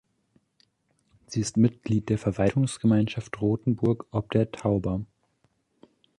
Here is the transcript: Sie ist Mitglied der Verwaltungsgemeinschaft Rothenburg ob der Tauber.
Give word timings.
Sie 1.27 1.41
ist 1.41 1.57
Mitglied 1.57 2.09
der 2.09 2.17
Verwaltungsgemeinschaft 2.17 3.39
Rothenburg 3.39 4.07
ob 4.09 4.31
der 4.31 4.49
Tauber. 4.51 5.05